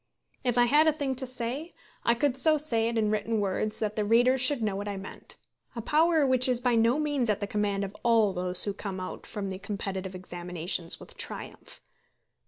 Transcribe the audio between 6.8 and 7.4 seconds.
means at